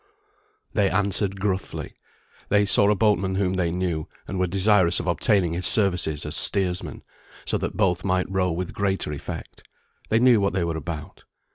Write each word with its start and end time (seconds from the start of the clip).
They 0.73 0.89
answered 0.89 1.39
gruffly. 1.39 1.93
They 2.49 2.65
saw 2.65 2.89
a 2.89 2.95
boatman 2.95 3.35
whom 3.35 3.53
they 3.53 3.69
knew, 3.69 4.07
and 4.27 4.39
were 4.39 4.47
desirous 4.47 4.99
of 4.99 5.05
obtaining 5.05 5.53
his 5.53 5.67
services 5.67 6.25
as 6.25 6.35
steersman, 6.35 7.03
so 7.45 7.59
that 7.59 7.77
both 7.77 8.03
might 8.03 8.25
row 8.27 8.51
with 8.51 8.73
greater 8.73 9.11
effect. 9.13 9.61
They 10.09 10.17
knew 10.19 10.41
what 10.41 10.53
they 10.53 10.63
were 10.63 10.75
about. 10.75 11.25